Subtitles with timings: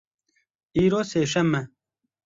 [0.83, 1.61] Îro sêşem e.